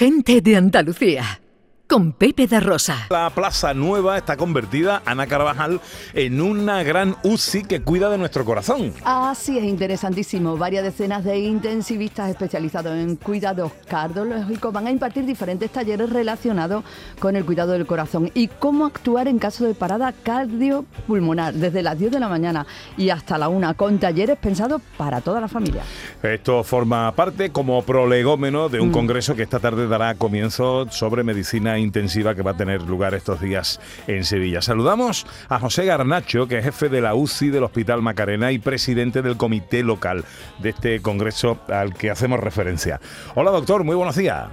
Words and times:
Gente 0.00 0.40
de 0.40 0.56
Andalucía 0.56 1.42
con 1.90 2.12
Pepe 2.12 2.46
da 2.46 2.60
Rosa. 2.60 3.08
La 3.10 3.30
Plaza 3.30 3.74
Nueva 3.74 4.16
está 4.16 4.36
convertida, 4.36 5.02
Ana 5.04 5.26
Carvajal, 5.26 5.80
en 6.14 6.40
una 6.40 6.84
gran 6.84 7.16
UCI 7.24 7.64
que 7.64 7.82
cuida 7.82 8.08
de 8.08 8.16
nuestro 8.16 8.44
corazón. 8.44 8.94
Así 9.04 9.58
es, 9.58 9.64
interesantísimo. 9.64 10.56
Varias 10.56 10.84
decenas 10.84 11.24
de 11.24 11.40
intensivistas 11.40 12.30
especializados 12.30 12.96
en 12.96 13.16
cuidados 13.16 13.72
cardiológicos 13.88 14.72
van 14.72 14.86
a 14.86 14.92
impartir 14.92 15.24
diferentes 15.26 15.68
talleres 15.72 16.10
relacionados 16.10 16.84
con 17.18 17.34
el 17.34 17.44
cuidado 17.44 17.72
del 17.72 17.86
corazón 17.86 18.30
y 18.34 18.46
cómo 18.46 18.86
actuar 18.86 19.26
en 19.26 19.40
caso 19.40 19.64
de 19.64 19.74
parada 19.74 20.12
cardiopulmonar 20.12 21.54
desde 21.54 21.82
las 21.82 21.98
10 21.98 22.12
de 22.12 22.20
la 22.20 22.28
mañana 22.28 22.66
y 22.96 23.10
hasta 23.10 23.36
la 23.36 23.48
1 23.48 23.74
con 23.74 23.98
talleres 23.98 24.38
pensados 24.38 24.80
para 24.96 25.20
toda 25.22 25.40
la 25.40 25.48
familia. 25.48 25.82
Esto 26.22 26.62
forma 26.62 27.10
parte 27.16 27.50
como 27.50 27.82
prolegómeno 27.82 28.68
de 28.68 28.78
un 28.78 28.90
mm. 28.90 28.92
congreso 28.92 29.34
que 29.34 29.42
esta 29.42 29.58
tarde 29.58 29.88
dará 29.88 30.14
comienzo 30.14 30.88
sobre 30.90 31.24
medicina 31.24 31.79
intensiva 31.80 32.34
que 32.34 32.42
va 32.42 32.52
a 32.52 32.56
tener 32.56 32.82
lugar 32.82 33.14
estos 33.14 33.40
días 33.40 33.80
en 34.06 34.24
Sevilla. 34.24 34.62
Saludamos 34.62 35.26
a 35.48 35.58
José 35.58 35.84
Garnacho, 35.84 36.46
que 36.46 36.58
es 36.58 36.64
jefe 36.64 36.88
de 36.88 37.00
la 37.00 37.14
UCI 37.14 37.50
del 37.50 37.64
Hospital 37.64 38.02
Macarena 38.02 38.52
y 38.52 38.58
presidente 38.58 39.22
del 39.22 39.36
comité 39.36 39.82
local 39.82 40.24
de 40.58 40.70
este 40.70 41.00
congreso 41.00 41.58
al 41.68 41.94
que 41.94 42.10
hacemos 42.10 42.40
referencia. 42.40 43.00
Hola 43.34 43.50
doctor, 43.50 43.84
muy 43.84 43.96
buenos 43.96 44.16
días. 44.16 44.48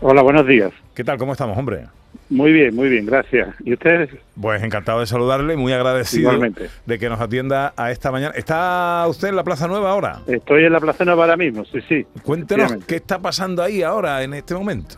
Hola, 0.00 0.22
buenos 0.22 0.46
días. 0.48 0.72
¿Qué 0.94 1.04
tal? 1.04 1.16
¿Cómo 1.16 1.30
estamos, 1.30 1.56
hombre? 1.56 1.86
Muy 2.28 2.52
bien, 2.52 2.74
muy 2.74 2.88
bien, 2.88 3.06
gracias. 3.06 3.54
¿Y 3.64 3.74
ustedes? 3.74 4.10
Pues 4.40 4.62
encantado 4.62 5.00
de 5.00 5.06
saludarle, 5.06 5.56
muy 5.56 5.72
agradecido 5.72 6.32
de 6.86 6.98
que 6.98 7.08
nos 7.08 7.20
atienda 7.20 7.72
a 7.76 7.90
esta 7.90 8.10
mañana. 8.10 8.34
¿Está 8.36 9.04
usted 9.08 9.28
en 9.28 9.36
la 9.36 9.44
Plaza 9.44 9.68
Nueva 9.68 9.90
ahora? 9.90 10.20
Estoy 10.26 10.64
en 10.64 10.72
la 10.72 10.80
Plaza 10.80 11.04
Nueva 11.04 11.24
ahora 11.24 11.36
mismo, 11.36 11.64
sí, 11.64 11.80
sí. 11.88 12.04
Cuéntenos 12.22 12.84
qué 12.86 12.96
está 12.96 13.20
pasando 13.20 13.62
ahí 13.62 13.82
ahora, 13.82 14.22
en 14.22 14.34
este 14.34 14.54
momento. 14.54 14.96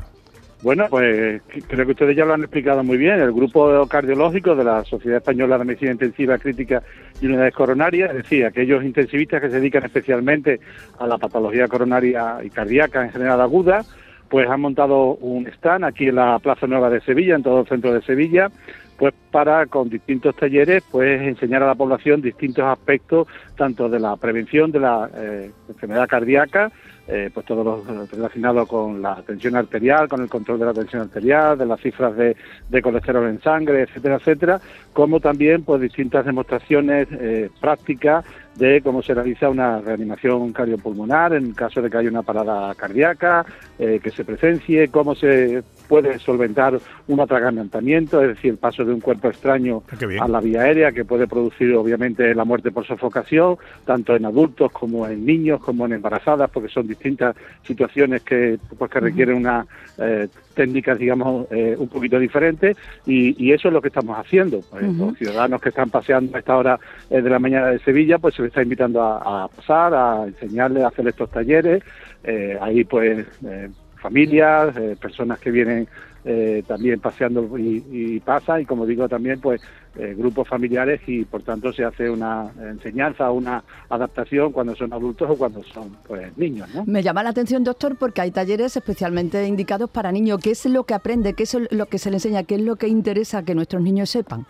Bueno, 0.64 0.86
pues 0.88 1.42
creo 1.68 1.84
que 1.84 1.92
ustedes 1.92 2.16
ya 2.16 2.24
lo 2.24 2.32
han 2.32 2.40
explicado 2.40 2.82
muy 2.82 2.96
bien. 2.96 3.20
El 3.20 3.34
grupo 3.34 3.86
cardiológico 3.86 4.56
de 4.56 4.64
la 4.64 4.82
Sociedad 4.84 5.18
Española 5.18 5.58
de 5.58 5.64
Medicina 5.66 5.92
Intensiva 5.92 6.38
Crítica 6.38 6.82
y 7.20 7.26
Unidades 7.26 7.52
Coronarias, 7.54 8.12
es 8.12 8.16
decir, 8.22 8.46
aquellos 8.46 8.82
intensivistas 8.82 9.42
que 9.42 9.50
se 9.50 9.56
dedican 9.56 9.84
especialmente 9.84 10.60
a 10.98 11.06
la 11.06 11.18
patología 11.18 11.68
coronaria 11.68 12.38
y 12.42 12.48
cardíaca 12.48 13.04
en 13.04 13.12
general 13.12 13.42
aguda, 13.42 13.84
pues 14.30 14.48
han 14.48 14.62
montado 14.62 15.16
un 15.16 15.46
stand 15.48 15.84
aquí 15.84 16.08
en 16.08 16.14
la 16.14 16.38
Plaza 16.38 16.66
Nueva 16.66 16.88
de 16.88 17.02
Sevilla, 17.02 17.36
en 17.36 17.42
todo 17.42 17.60
el 17.60 17.68
centro 17.68 17.92
de 17.92 18.00
Sevilla, 18.00 18.50
pues 18.96 19.14
para 19.30 19.66
con 19.66 19.88
distintos 19.88 20.36
talleres 20.36 20.82
pues 20.90 21.20
enseñar 21.22 21.62
a 21.62 21.66
la 21.66 21.74
población 21.74 22.20
distintos 22.20 22.64
aspectos 22.64 23.26
tanto 23.56 23.88
de 23.88 24.00
la 24.00 24.16
prevención 24.16 24.70
de 24.70 24.80
la 24.80 25.10
eh, 25.14 25.50
enfermedad 25.68 26.08
cardíaca 26.08 26.70
eh, 27.06 27.30
pues 27.34 27.44
todo 27.44 27.62
lo 27.62 28.06
relacionado 28.06 28.66
con 28.66 29.02
la 29.02 29.16
tensión 29.26 29.56
arterial, 29.56 30.08
con 30.08 30.22
el 30.22 30.28
control 30.30 30.58
de 30.58 30.64
la 30.64 30.72
tensión 30.72 31.02
arterial, 31.02 31.58
de 31.58 31.66
las 31.66 31.78
cifras 31.78 32.16
de, 32.16 32.34
colesterol 32.82 33.28
en 33.28 33.42
sangre, 33.42 33.82
etcétera, 33.82 34.16
etcétera, 34.16 34.60
como 34.94 35.20
también 35.20 35.64
pues 35.64 35.82
distintas 35.82 36.24
demostraciones 36.24 37.06
eh, 37.12 37.50
prácticas 37.60 38.24
de 38.56 38.80
cómo 38.80 39.02
se 39.02 39.12
realiza 39.12 39.50
una 39.50 39.80
reanimación 39.80 40.50
cardiopulmonar 40.54 41.34
en 41.34 41.52
caso 41.52 41.82
de 41.82 41.90
que 41.90 41.98
haya 41.98 42.08
una 42.08 42.22
parada 42.22 42.74
cardíaca, 42.74 43.44
que 43.76 44.10
se 44.10 44.24
presencie, 44.24 44.88
cómo 44.88 45.16
se 45.16 45.64
puede 45.88 46.18
solventar 46.18 46.78
un 47.08 47.20
atragantamiento, 47.20 48.22
es 48.22 48.28
decir, 48.28 48.52
el 48.52 48.58
paso 48.58 48.84
de 48.84 48.92
un 48.92 49.00
cuerpo 49.00 49.28
extraño 49.28 49.82
ah, 49.90 50.24
a 50.24 50.28
la 50.28 50.40
vía 50.40 50.62
aérea, 50.62 50.92
que 50.92 51.04
puede 51.04 51.26
producir 51.26 51.74
obviamente 51.74 52.34
la 52.34 52.44
muerte 52.44 52.70
por 52.70 52.86
sofocación, 52.86 53.56
tanto 53.84 54.16
en 54.16 54.24
adultos 54.24 54.72
como 54.72 55.06
en 55.06 55.24
niños, 55.24 55.60
como 55.60 55.86
en 55.86 55.92
embarazadas, 55.92 56.50
porque 56.50 56.68
son 56.68 56.86
distintas 56.86 57.36
situaciones 57.62 58.22
que, 58.22 58.58
pues, 58.78 58.90
que 58.90 59.00
requieren 59.00 59.36
una 59.36 59.66
eh, 59.98 60.28
técnicas, 60.54 60.98
digamos, 60.98 61.46
eh, 61.50 61.74
un 61.78 61.88
poquito 61.88 62.18
diferentes 62.18 62.76
y, 63.06 63.52
eso 63.54 63.68
es 63.68 63.74
lo 63.74 63.80
que 63.80 63.88
estamos 63.88 64.18
haciendo. 64.18 64.60
Pues, 64.70 64.82
Los 64.82 65.16
ciudadanos 65.16 65.60
que 65.60 65.68
están 65.68 65.90
paseando 65.90 66.36
a 66.36 66.40
esta 66.40 66.56
hora 66.56 66.80
de 67.08 67.22
la 67.22 67.38
mañana 67.38 67.68
de 67.68 67.78
Sevilla, 67.80 68.18
pues 68.18 68.34
se 68.34 68.42
les 68.42 68.48
está 68.48 68.62
invitando 68.62 69.00
a, 69.02 69.48
pasar, 69.48 69.94
a 69.94 70.24
enseñarles 70.26 70.82
a 70.82 70.88
hacer 70.88 71.06
estos 71.06 71.30
talleres. 71.30 71.82
Eh, 72.24 72.58
ahí, 72.60 72.84
pues, 72.84 73.26
eh, 73.46 73.68
familias, 74.04 74.76
eh, 74.76 74.96
personas 75.00 75.38
que 75.40 75.50
vienen 75.50 75.88
eh, 76.26 76.62
también 76.66 77.00
paseando 77.00 77.56
y, 77.58 77.82
y, 77.90 78.20
pasa 78.20 78.60
y 78.60 78.66
como 78.66 78.84
digo 78.84 79.08
también 79.08 79.40
pues 79.40 79.62
eh, 79.96 80.14
grupos 80.16 80.46
familiares 80.46 81.00
y 81.06 81.24
por 81.24 81.42
tanto 81.42 81.72
se 81.72 81.84
hace 81.84 82.10
una 82.10 82.50
enseñanza, 82.60 83.30
una 83.30 83.64
adaptación 83.88 84.52
cuando 84.52 84.74
son 84.74 84.92
adultos 84.92 85.30
o 85.30 85.36
cuando 85.36 85.62
son 85.62 85.96
pues 86.06 86.36
niños. 86.36 86.68
¿no? 86.74 86.84
Me 86.84 87.02
llama 87.02 87.22
la 87.22 87.30
atención 87.30 87.64
doctor 87.64 87.96
porque 87.96 88.20
hay 88.20 88.30
talleres 88.30 88.76
especialmente 88.76 89.46
indicados 89.46 89.88
para 89.88 90.12
niños. 90.12 90.38
¿Qué 90.42 90.50
es 90.50 90.66
lo 90.66 90.84
que 90.84 90.92
aprende? 90.92 91.32
¿Qué 91.32 91.44
es 91.44 91.56
lo 91.70 91.86
que 91.86 91.98
se 91.98 92.10
le 92.10 92.16
enseña? 92.16 92.42
¿Qué 92.42 92.56
es 92.56 92.62
lo 92.62 92.76
que 92.76 92.88
interesa 92.88 93.42
que 93.42 93.54
nuestros 93.54 93.80
niños 93.82 94.10
sepan? 94.10 94.44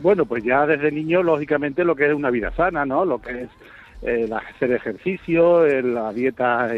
Bueno, 0.00 0.26
pues 0.26 0.44
ya 0.44 0.64
desde 0.64 0.92
niños 0.92 1.24
lógicamente 1.24 1.84
lo 1.84 1.96
que 1.96 2.06
es 2.06 2.14
una 2.14 2.30
vida 2.30 2.52
sana, 2.54 2.86
¿no? 2.86 3.04
Lo 3.04 3.20
que 3.20 3.42
es 3.42 3.50
el 4.02 4.32
hacer 4.32 4.72
ejercicio, 4.72 5.66
la 5.82 6.12
dieta 6.12 6.68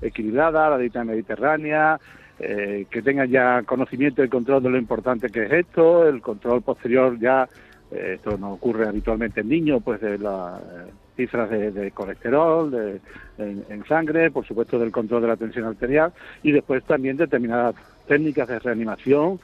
equilibrada, 0.00 0.70
la 0.70 0.78
dieta 0.78 1.04
mediterránea, 1.04 1.98
eh, 2.44 2.86
que 2.90 3.02
tengan 3.02 3.30
ya 3.30 3.62
conocimiento 3.62 4.24
y 4.24 4.28
control 4.28 4.64
de 4.64 4.70
lo 4.70 4.76
importante 4.76 5.28
que 5.28 5.44
es 5.44 5.52
esto, 5.52 6.08
el 6.08 6.20
control 6.20 6.60
posterior 6.62 7.16
ya, 7.20 7.48
eh, 7.90 8.14
esto 8.14 8.36
no 8.36 8.54
ocurre 8.54 8.88
habitualmente 8.88 9.42
en 9.42 9.48
niños, 9.48 9.80
pues 9.84 10.00
de 10.00 10.18
las 10.18 10.60
eh, 10.60 10.90
cifras 11.14 11.48
de, 11.50 11.92
colesterol 11.92 12.68
de, 12.68 13.00
en, 13.38 13.84
sangre, 13.86 14.32
por 14.32 14.44
supuesto 14.44 14.76
del 14.76 14.90
control 14.90 15.22
de 15.22 15.28
la 15.28 15.36
tensión 15.36 15.66
arterial 15.66 16.12
y 16.42 16.50
después 16.50 16.82
también 16.82 17.16
determinadas 17.16 17.76
técnicas 18.08 18.48
de 18.48 18.58
reanimación, 18.58 19.38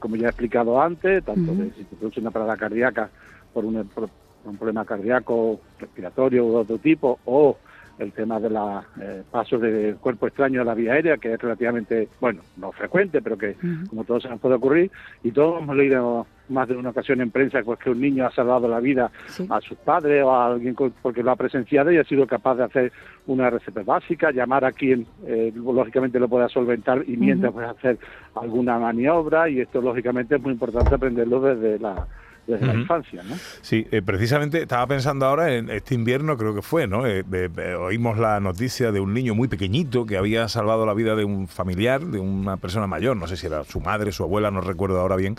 como 0.00 0.16
ya 0.16 0.26
he 0.26 0.30
explicado 0.30 0.80
antes, 0.82 1.22
tanto 1.24 1.54
de 1.54 1.70
si 1.70 1.84
se 1.84 1.96
produce 1.96 2.20
una 2.20 2.30
parada 2.30 2.56
cardíaca 2.56 3.10
por 3.52 3.64
un, 3.64 3.86
por 3.88 4.08
un 4.44 4.56
problema 4.56 4.84
cardíaco, 4.84 5.60
respiratorio 5.78 6.46
u 6.46 6.56
otro 6.56 6.78
tipo, 6.78 7.18
o 7.24 7.56
el 8.00 8.12
tema 8.12 8.40
de 8.40 8.50
los 8.50 8.84
eh, 9.00 9.22
pasos 9.30 9.60
de 9.60 9.94
cuerpo 10.00 10.26
extraño 10.26 10.62
a 10.62 10.64
la 10.64 10.74
vía 10.74 10.94
aérea, 10.94 11.18
que 11.18 11.34
es 11.34 11.40
relativamente, 11.40 12.08
bueno, 12.20 12.40
no 12.56 12.72
frecuente, 12.72 13.20
pero 13.20 13.36
que 13.36 13.56
como 13.88 14.04
todos 14.04 14.22
se 14.22 14.28
nos 14.28 14.40
puede 14.40 14.54
ocurrir, 14.54 14.90
y 15.22 15.30
todos 15.30 15.62
hemos 15.62 15.76
leído 15.76 16.26
más 16.48 16.68
de 16.68 16.76
una 16.76 16.90
ocasión 16.90 17.20
en 17.20 17.30
prensa 17.30 17.62
pues 17.62 17.78
que 17.78 17.90
un 17.90 18.00
niño 18.00 18.26
ha 18.26 18.32
salvado 18.32 18.66
la 18.68 18.80
vida 18.80 19.10
a 19.48 19.60
sus 19.60 19.78
padres 19.78 20.24
o 20.24 20.32
a 20.32 20.46
alguien 20.46 20.74
porque 20.74 21.22
lo 21.22 21.30
ha 21.30 21.36
presenciado 21.36 21.92
y 21.92 21.98
ha 21.98 22.04
sido 22.04 22.26
capaz 22.26 22.56
de 22.56 22.64
hacer 22.64 22.92
una 23.26 23.50
receta 23.50 23.82
básica, 23.84 24.32
llamar 24.32 24.64
a 24.64 24.72
quien 24.72 25.06
eh, 25.26 25.52
lógicamente 25.54 26.18
lo 26.18 26.28
pueda 26.28 26.48
solventar 26.48 27.04
y 27.06 27.16
mientras 27.16 27.52
puede 27.52 27.68
hacer 27.68 27.98
alguna 28.34 28.78
maniobra. 28.78 29.48
Y 29.48 29.60
esto 29.60 29.80
lógicamente 29.80 30.36
es 30.36 30.42
muy 30.42 30.52
importante 30.52 30.94
aprenderlo 30.94 31.40
desde 31.40 31.78
la 31.78 32.06
desde 32.46 32.66
la 32.66 32.74
infancia, 32.74 33.22
¿no? 33.22 33.36
Sí, 33.62 33.86
eh, 33.90 34.02
precisamente 34.02 34.62
estaba 34.62 34.86
pensando 34.86 35.26
ahora 35.26 35.54
en 35.54 35.70
este 35.70 35.94
invierno, 35.94 36.36
creo 36.36 36.54
que 36.54 36.62
fue, 36.62 36.86
¿no? 36.86 37.06
Eh, 37.06 37.24
oímos 37.78 38.18
la 38.18 38.40
noticia 38.40 38.92
de 38.92 39.00
un 39.00 39.14
niño 39.14 39.34
muy 39.34 39.48
pequeñito 39.48 40.06
que 40.06 40.16
había 40.16 40.48
salvado 40.48 40.86
la 40.86 40.94
vida 40.94 41.14
de 41.16 41.24
un 41.24 41.48
familiar, 41.48 42.00
de 42.00 42.18
una 42.18 42.56
persona 42.56 42.86
mayor, 42.86 43.16
no 43.16 43.26
sé 43.26 43.36
si 43.36 43.46
era 43.46 43.64
su 43.64 43.80
madre, 43.80 44.12
su 44.12 44.24
abuela, 44.24 44.50
no 44.50 44.60
recuerdo 44.60 45.00
ahora 45.00 45.16
bien, 45.16 45.36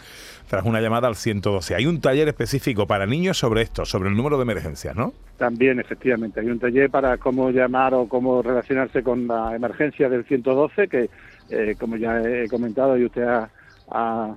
tras 0.49 0.65
una 0.65 0.81
llamada 0.81 1.07
al 1.07 1.15
112. 1.15 1.75
Hay 1.75 1.85
un 1.85 2.01
taller 2.01 2.27
específico 2.27 2.87
para 2.87 3.05
niños 3.05 3.37
sobre 3.37 3.61
esto, 3.61 3.85
sobre 3.85 4.09
el 4.09 4.15
número 4.15 4.37
de 4.37 4.43
emergencias, 4.43 4.95
¿no? 4.95 5.13
También, 5.37 5.79
efectivamente, 5.79 6.39
hay 6.39 6.47
un 6.47 6.59
taller 6.59 6.89
para 6.89 7.17
cómo 7.17 7.49
llamar 7.49 7.93
o 7.93 8.07
cómo 8.07 8.41
relacionarse 8.41 9.01
con 9.01 9.27
la 9.27 9.55
emergencia 9.55 10.07
del 10.07 10.23
112, 10.25 10.87
que, 10.87 11.09
eh, 11.49 11.75
como 11.79 11.97
ya 11.97 12.21
he 12.21 12.47
comentado 12.47 12.97
y 12.97 13.05
usted 13.05 13.23
ha 13.23 13.49
ha 13.91 14.35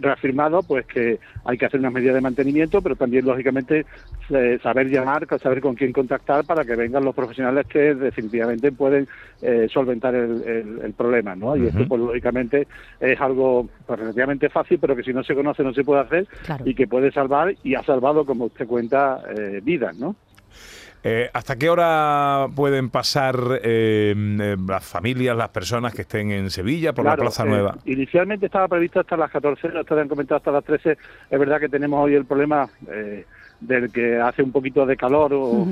reafirmado 0.00 0.62
pues 0.62 0.86
que 0.86 1.18
hay 1.44 1.56
que 1.56 1.66
hacer 1.66 1.80
unas 1.80 1.92
medidas 1.92 2.14
de 2.14 2.20
mantenimiento, 2.20 2.82
pero 2.82 2.96
también 2.96 3.24
lógicamente 3.24 3.86
eh, 4.30 4.58
saber 4.62 4.88
llamar, 4.88 5.26
saber 5.40 5.60
con 5.60 5.74
quién 5.74 5.92
contactar 5.92 6.44
para 6.44 6.64
que 6.64 6.76
vengan 6.76 7.04
los 7.04 7.14
profesionales 7.14 7.66
que 7.66 7.94
definitivamente 7.94 8.72
pueden 8.72 9.08
eh, 9.40 9.66
solventar 9.72 10.14
el, 10.14 10.94
problema, 10.96 11.34
¿no? 11.34 11.56
Y 11.56 11.66
esto 11.66 11.86
pues 11.88 12.00
lógicamente 12.00 12.66
es 13.00 13.20
algo 13.20 13.68
pues, 13.86 13.98
relativamente 13.98 14.48
fácil, 14.48 14.78
pero 14.78 14.94
que 14.94 15.02
si 15.02 15.12
no 15.12 15.24
se 15.24 15.34
conoce 15.34 15.62
no 15.62 15.72
se 15.72 15.84
puede 15.84 16.02
hacer 16.02 16.28
y 16.64 16.74
que 16.74 16.86
puede 16.86 17.10
salvar 17.10 17.54
y 17.62 17.74
ha 17.74 17.82
salvado, 17.82 18.24
como 18.24 18.46
usted 18.46 18.66
cuenta, 18.66 19.22
eh, 19.36 19.60
vidas, 19.62 19.96
¿no? 19.96 20.14
Eh, 21.06 21.28
¿Hasta 21.34 21.56
qué 21.56 21.68
hora 21.68 22.46
pueden 22.56 22.88
pasar 22.88 23.36
eh, 23.62 24.14
eh, 24.16 24.56
las 24.66 24.82
familias, 24.82 25.36
las 25.36 25.50
personas 25.50 25.92
que 25.94 26.00
estén 26.00 26.30
en 26.30 26.48
Sevilla 26.48 26.94
por 26.94 27.04
la 27.04 27.14
Plaza 27.14 27.44
Nueva? 27.44 27.76
inicialmente 27.84 28.46
estaba 28.46 28.68
previsto 28.68 29.00
hasta 29.00 29.14
las 29.14 29.30
14, 29.30 29.68
no 29.68 29.80
ustedes 29.80 30.00
han 30.00 30.08
comentado 30.08 30.38
hasta 30.38 30.50
las 30.50 30.64
13. 30.64 30.96
Es 31.28 31.38
verdad 31.38 31.60
que 31.60 31.68
tenemos 31.68 32.02
hoy 32.02 32.14
el 32.14 32.24
problema 32.24 32.70
del 33.60 33.90
que 33.90 34.18
hace 34.18 34.42
un 34.42 34.52
poquito 34.52 34.84
de 34.84 34.96
calor, 34.96 35.32
o, 35.34 35.66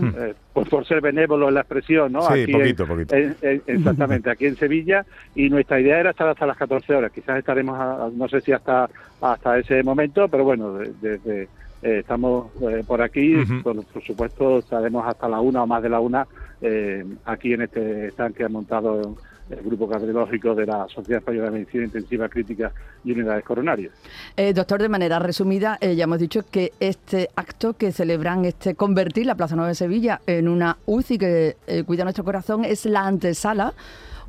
pues 0.52 0.68
por 0.68 0.86
ser 0.86 1.00
benévolo 1.00 1.48
en 1.48 1.54
la 1.54 1.60
expresión, 1.60 2.12
¿no? 2.12 2.22
Sí, 2.22 2.46
poquito, 2.46 2.86
poquito. 2.86 3.14
exactamente, 3.66 4.30
aquí 4.30 4.46
en 4.46 4.56
Sevilla, 4.56 5.04
y 5.34 5.48
nuestra 5.50 5.80
idea 5.80 6.00
era 6.00 6.10
estar 6.10 6.28
hasta 6.28 6.46
las 6.46 6.56
14 6.56 6.94
horas. 6.94 7.12
Quizás 7.12 7.38
estaremos, 7.38 8.12
no 8.14 8.28
sé 8.28 8.40
si 8.40 8.52
hasta, 8.52 8.88
hasta 9.20 9.58
ese 9.58 9.82
momento, 9.82 10.28
pero 10.28 10.44
bueno, 10.44 10.78
desde 11.00 11.48
eh, 11.82 11.98
estamos 11.98 12.52
eh, 12.62 12.84
por 12.86 13.02
aquí, 13.02 13.34
por, 13.62 13.84
supuesto 14.06 14.60
estaremos 14.60 15.04
hasta 15.04 15.28
la 15.28 15.40
una 15.40 15.64
o 15.64 15.66
más 15.66 15.82
de 15.82 15.88
la 15.88 15.98
una 15.98 16.28
eh, 16.60 17.04
aquí 17.24 17.54
en 17.54 17.62
este 17.62 18.06
stand 18.10 18.36
que 18.36 18.44
ha 18.44 18.48
montado 18.48 19.16
el 19.52 19.62
grupo 19.62 19.88
cardiológico 19.88 20.54
de 20.54 20.66
la 20.66 20.86
Sociedad 20.88 21.20
Española 21.20 21.46
de 21.46 21.50
Medicina 21.52 21.84
Intensiva 21.84 22.28
Crítica 22.28 22.72
y 23.04 23.12
Unidades 23.12 23.44
Coronarias. 23.44 23.92
Eh, 24.36 24.52
doctor, 24.52 24.80
de 24.80 24.88
manera 24.88 25.18
resumida, 25.18 25.78
eh, 25.80 25.94
ya 25.94 26.04
hemos 26.04 26.18
dicho 26.18 26.42
que 26.50 26.72
este 26.80 27.28
acto 27.36 27.74
que 27.74 27.92
celebran, 27.92 28.44
este 28.44 28.74
convertir 28.74 29.26
la 29.26 29.34
Plaza 29.34 29.54
Nueva 29.54 29.68
de 29.68 29.74
Sevilla 29.74 30.20
en 30.26 30.48
una 30.48 30.78
UCI 30.86 31.18
que 31.18 31.56
eh, 31.66 31.84
cuida 31.84 32.04
nuestro 32.04 32.24
corazón, 32.24 32.64
es 32.64 32.86
la 32.86 33.06
antesala 33.06 33.74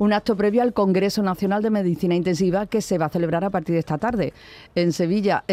un 0.00 0.12
acto 0.12 0.36
previo 0.36 0.60
al 0.60 0.72
Congreso 0.72 1.22
Nacional 1.22 1.62
de 1.62 1.70
Medicina 1.70 2.16
Intensiva 2.16 2.66
que 2.66 2.80
se 2.80 2.98
va 2.98 3.06
a 3.06 3.10
celebrar 3.10 3.44
a 3.44 3.50
partir 3.50 3.74
de 3.74 3.78
esta 3.78 3.96
tarde 3.96 4.32
en 4.74 4.90
Sevilla. 4.90 5.44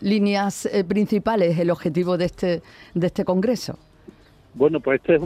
líneas 0.00 0.68
principales, 0.86 1.58
el 1.58 1.72
objetivo 1.72 2.16
de 2.16 2.26
este, 2.26 2.62
de 2.94 3.06
este 3.08 3.24
Congreso. 3.24 3.76
Bueno, 4.54 4.80
pues 4.80 5.00
este 5.00 5.16
es 5.16 5.22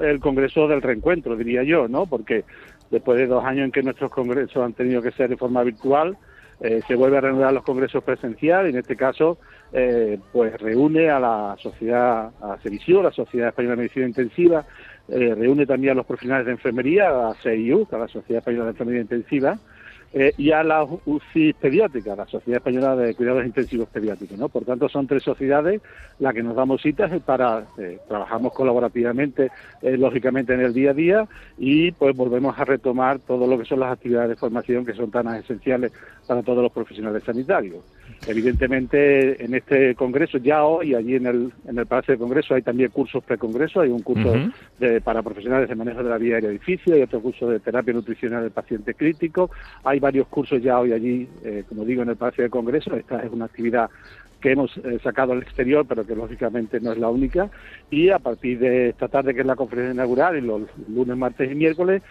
el 0.00 0.20
Congreso 0.20 0.68
del 0.68 0.82
reencuentro, 0.82 1.36
diría 1.36 1.62
yo, 1.62 1.88
¿no? 1.88 2.06
Porque 2.06 2.44
después 2.90 3.18
de 3.18 3.26
dos 3.26 3.44
años 3.44 3.66
en 3.66 3.72
que 3.72 3.82
nuestros 3.82 4.10
congresos 4.10 4.62
han 4.62 4.72
tenido 4.72 5.02
que 5.02 5.12
ser 5.12 5.28
de 5.28 5.36
forma 5.36 5.62
virtual, 5.62 6.16
eh, 6.60 6.80
se 6.86 6.94
vuelve 6.94 7.18
a 7.18 7.20
reanudar 7.20 7.52
los 7.52 7.64
congresos 7.64 8.02
presenciales, 8.02 8.72
en 8.72 8.78
este 8.78 8.96
caso, 8.96 9.38
eh, 9.72 10.18
pues 10.32 10.58
reúne 10.58 11.10
a 11.10 11.20
la 11.20 11.56
sociedad, 11.58 12.30
a 12.40 12.56
Sevisión, 12.62 13.04
la 13.04 13.12
Sociedad 13.12 13.48
Española 13.48 13.76
de 13.76 13.82
Medicina 13.82 14.06
Intensiva, 14.06 14.64
eh, 15.08 15.34
reúne 15.34 15.66
también 15.66 15.92
a 15.92 15.96
los 15.96 16.06
profesionales 16.06 16.46
de 16.46 16.52
enfermería, 16.52 17.28
a 17.28 17.34
CIU, 17.42 17.86
a 17.92 17.98
la 17.98 18.08
Sociedad 18.08 18.38
Española 18.38 18.64
de 18.64 18.70
Enfermería 18.70 19.02
Intensiva, 19.02 19.58
eh, 20.18 20.32
y 20.38 20.50
a 20.50 20.64
la 20.64 20.82
UCI 20.82 21.52
pediátrica, 21.52 22.16
la 22.16 22.26
Sociedad 22.26 22.56
Española 22.56 22.96
de 22.96 23.14
Cuidados 23.14 23.44
Intensivos 23.44 23.86
Pediátricos. 23.90 24.38
¿no? 24.38 24.48
Por 24.48 24.64
tanto, 24.64 24.88
son 24.88 25.06
tres 25.06 25.22
sociedades 25.22 25.82
las 26.18 26.32
que 26.32 26.42
nos 26.42 26.56
damos 26.56 26.80
citas 26.80 27.12
para, 27.20 27.66
eh, 27.76 27.98
trabajamos 28.08 28.54
colaborativamente, 28.54 29.50
eh, 29.82 29.98
lógicamente, 29.98 30.54
en 30.54 30.60
el 30.60 30.72
día 30.72 30.92
a 30.92 30.94
día 30.94 31.28
y 31.58 31.92
pues 31.92 32.16
volvemos 32.16 32.58
a 32.58 32.64
retomar 32.64 33.18
todo 33.18 33.46
lo 33.46 33.58
que 33.58 33.66
son 33.66 33.80
las 33.80 33.92
actividades 33.92 34.30
de 34.30 34.36
formación 34.36 34.86
que 34.86 34.94
son 34.94 35.10
tan 35.10 35.28
esenciales 35.34 35.92
para 36.26 36.42
todos 36.42 36.62
los 36.62 36.72
profesionales 36.72 37.22
sanitarios. 37.22 37.84
Evidentemente, 38.26 39.44
en 39.44 39.54
este 39.54 39.94
congreso, 39.94 40.38
ya 40.38 40.64
hoy, 40.64 40.94
allí 40.94 41.14
en 41.14 41.26
el, 41.26 41.52
en 41.68 41.78
el 41.78 41.86
Palacio 41.86 42.14
de 42.14 42.18
Congreso, 42.18 42.54
hay 42.54 42.62
también 42.62 42.90
cursos 42.90 43.22
pre-congreso, 43.22 43.80
hay 43.80 43.90
un 43.90 44.02
curso 44.02 44.32
de, 44.80 45.00
para 45.00 45.22
profesionales 45.22 45.68
de 45.68 45.74
manejo 45.76 46.02
de 46.02 46.10
la 46.10 46.18
vía 46.18 46.34
aérea 46.34 46.50
edificio, 46.50 46.94
hay 46.94 47.02
otro 47.02 47.20
curso 47.20 47.48
de 47.48 47.60
terapia 47.60 47.94
nutricional 47.94 48.42
del 48.42 48.50
paciente 48.50 48.94
crítico, 48.94 49.50
hay 49.84 50.00
varios 50.00 50.26
cursos 50.26 50.60
ya 50.60 50.80
hoy 50.80 50.92
allí, 50.92 51.28
eh, 51.44 51.62
como 51.68 51.84
digo, 51.84 52.02
en 52.02 52.08
el 52.08 52.16
Palacio 52.16 52.42
de 52.42 52.50
Congreso, 52.50 52.96
esta 52.96 53.20
es 53.20 53.30
una 53.30 53.44
actividad 53.44 53.88
que 54.40 54.52
hemos 54.52 54.76
eh, 54.78 54.98
sacado 55.02 55.32
al 55.32 55.42
exterior, 55.42 55.86
pero 55.88 56.06
que 56.06 56.14
lógicamente 56.14 56.80
no 56.80 56.92
es 56.92 56.98
la 56.98 57.08
única, 57.08 57.48
y 57.90 58.10
a 58.10 58.18
partir 58.18 58.58
de 58.58 58.88
esta 58.90 59.08
tarde, 59.08 59.34
que 59.34 59.40
es 59.40 59.46
la 59.46 59.56
conferencia 59.56 59.94
inaugural, 59.94 60.36
y 60.36 60.40
los 60.40 60.62
lunes, 60.88 61.16
martes 61.16 61.50
y 61.50 61.54
miércoles, 61.54 62.02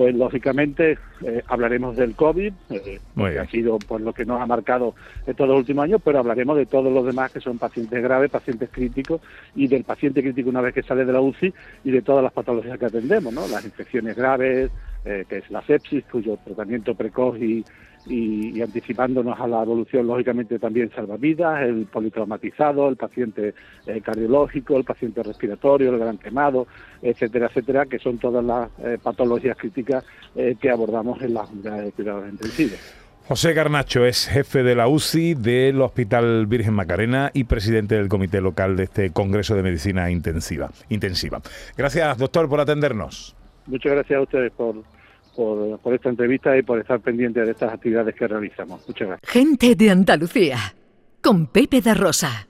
pues 0.00 0.14
lógicamente 0.14 0.96
eh, 1.22 1.42
hablaremos 1.46 1.94
del 1.94 2.14
COVID, 2.14 2.54
eh, 2.70 3.00
que 3.14 3.38
ha 3.38 3.46
sido 3.48 3.78
pues 3.78 4.00
lo 4.00 4.14
que 4.14 4.24
nos 4.24 4.40
ha 4.40 4.46
marcado 4.46 4.94
estos 5.26 5.46
dos 5.46 5.58
últimos 5.58 5.84
años, 5.84 6.00
pero 6.02 6.20
hablaremos 6.20 6.56
de 6.56 6.64
todos 6.64 6.90
los 6.90 7.04
demás 7.04 7.30
que 7.30 7.40
son 7.42 7.58
pacientes 7.58 8.02
graves, 8.02 8.30
pacientes 8.30 8.70
críticos 8.72 9.20
y 9.54 9.68
del 9.68 9.84
paciente 9.84 10.22
crítico 10.22 10.48
una 10.48 10.62
vez 10.62 10.72
que 10.72 10.82
sale 10.82 11.04
de 11.04 11.12
la 11.12 11.20
UCI 11.20 11.52
y 11.84 11.90
de 11.90 12.00
todas 12.00 12.24
las 12.24 12.32
patologías 12.32 12.78
que 12.78 12.86
atendemos, 12.86 13.30
¿no? 13.30 13.46
Las 13.48 13.62
infecciones 13.62 14.16
graves, 14.16 14.70
eh, 15.04 15.26
que 15.28 15.36
es 15.36 15.50
la 15.50 15.60
sepsis, 15.66 16.02
cuyo 16.10 16.38
tratamiento 16.42 16.94
precoz 16.94 17.36
y, 17.38 17.62
y, 18.06 18.60
anticipándonos 18.60 19.38
a 19.38 19.46
la 19.46 19.62
evolución, 19.62 20.06
lógicamente 20.06 20.58
también 20.58 20.90
salvavidas, 20.94 21.62
el 21.62 21.86
politraumatizado, 21.86 22.88
el 22.88 22.96
paciente 22.96 23.54
eh, 23.86 24.00
cardiológico, 24.00 24.76
el 24.76 24.84
paciente 24.84 25.22
respiratorio, 25.22 25.90
el 25.90 25.98
gran 25.98 26.18
quemado, 26.18 26.66
etcétera, 27.02 27.46
etcétera, 27.46 27.86
que 27.86 27.98
son 27.98 28.18
todas 28.18 28.44
las 28.44 28.70
eh, 28.80 28.98
patologías 29.02 29.56
críticas 29.56 30.04
eh, 30.34 30.56
que 30.60 30.70
abordamos 30.70 31.20
en 31.22 31.34
las 31.34 31.50
unidades 31.50 31.86
de 31.86 31.92
cuidados 31.92 32.28
intensivos. 32.28 32.78
José 33.28 33.52
Garnacho 33.52 34.04
es 34.04 34.26
jefe 34.26 34.64
de 34.64 34.74
la 34.74 34.88
UCI 34.88 35.34
del 35.34 35.80
Hospital 35.82 36.46
Virgen 36.46 36.74
Macarena 36.74 37.30
y 37.32 37.44
presidente 37.44 37.94
del 37.94 38.08
comité 38.08 38.40
local 38.40 38.76
de 38.76 38.84
este 38.84 39.12
Congreso 39.12 39.54
de 39.54 39.62
Medicina 39.62 40.10
Intensiva. 40.10 40.70
intensiva. 40.88 41.40
Gracias, 41.76 42.18
doctor, 42.18 42.48
por 42.48 42.58
atendernos. 42.58 43.36
Muchas 43.66 43.92
gracias 43.92 44.18
a 44.18 44.22
ustedes 44.22 44.50
por 44.50 44.74
por, 45.36 45.94
esta 45.94 46.08
entrevista 46.08 46.56
y 46.56 46.62
por 46.62 46.78
estar 46.78 47.00
pendiente 47.00 47.40
de 47.40 47.52
estas 47.52 47.72
actividades 47.72 48.14
que 48.14 48.26
realizamos. 48.26 48.86
Muchas 48.86 49.08
gracias. 49.08 49.30
Gente 49.30 49.74
de 49.74 49.90
Andalucía, 49.90 50.58
con 51.22 51.46
Pepe 51.46 51.80
da 51.80 51.94
Rosa. 51.94 52.49